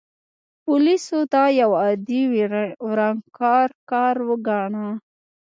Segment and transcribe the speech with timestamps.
[0.63, 2.21] پولیسو دا یو عادي
[2.87, 4.87] ورانکار کار وګاڼه.